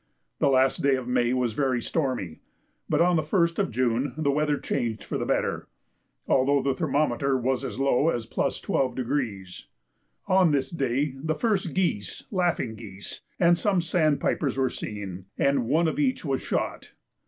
The 0.39 0.49
last 0.49 0.81
day 0.81 0.95
of 0.95 1.07
May 1.07 1.31
was 1.31 1.53
very 1.53 1.79
stormy; 1.79 2.39
but 2.89 3.01
on 3.01 3.17
the 3.17 3.21
1st 3.21 3.59
of 3.59 3.69
June 3.69 4.15
the 4.17 4.31
weather 4.31 4.57
changed 4.57 5.03
for 5.03 5.19
the 5.19 5.27
better, 5.27 5.67
although 6.27 6.59
the 6.59 6.73
thermometer 6.73 7.37
was 7.37 7.63
as 7.63 7.79
low 7.79 8.09
as 8.09 8.25
+12°. 8.25 9.63
On 10.25 10.49
this 10.49 10.71
day 10.71 11.13
the 11.17 11.35
first 11.35 11.75
geese 11.75 12.23
(laughing 12.31 12.73
geese) 12.73 13.21
and 13.39 13.55
some 13.55 13.79
sandpipers 13.79 14.57
were 14.57 14.71
seen, 14.71 15.25
and 15.37 15.67
one 15.67 15.87
of 15.87 15.99
each 15.99 16.25
was 16.25 16.41
shot. 16.41 16.93